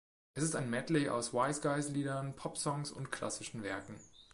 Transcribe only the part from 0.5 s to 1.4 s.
ein Medley aus